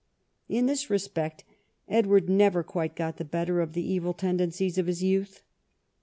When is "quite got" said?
2.63-3.17